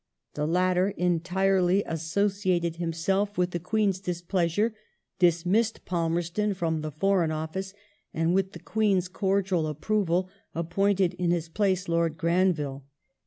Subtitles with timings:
[0.33, 4.73] The latter entirely associated himself with the Queen's displeasure,
[5.19, 7.75] dismissed Palmerston from the Foreign Office,
[8.11, 12.83] and, with the Queen's cordial approval, appointed in his place Lord Granville.